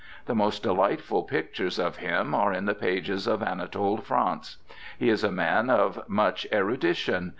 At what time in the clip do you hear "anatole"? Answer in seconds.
3.43-3.97